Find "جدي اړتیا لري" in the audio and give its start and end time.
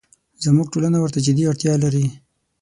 1.25-2.05